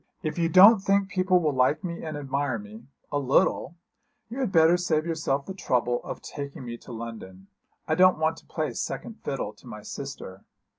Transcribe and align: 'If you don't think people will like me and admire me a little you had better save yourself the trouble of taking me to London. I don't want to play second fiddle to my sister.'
'If 0.23 0.39
you 0.39 0.49
don't 0.49 0.79
think 0.79 1.09
people 1.09 1.39
will 1.39 1.53
like 1.53 1.83
me 1.83 2.03
and 2.03 2.17
admire 2.17 2.57
me 2.57 2.87
a 3.11 3.19
little 3.19 3.75
you 4.31 4.39
had 4.39 4.51
better 4.51 4.75
save 4.75 5.05
yourself 5.05 5.45
the 5.45 5.53
trouble 5.53 6.01
of 6.03 6.23
taking 6.23 6.65
me 6.65 6.75
to 6.77 6.91
London. 6.91 7.45
I 7.87 7.93
don't 7.93 8.17
want 8.17 8.37
to 8.37 8.47
play 8.47 8.73
second 8.73 9.19
fiddle 9.23 9.53
to 9.53 9.67
my 9.67 9.83
sister.' 9.83 10.43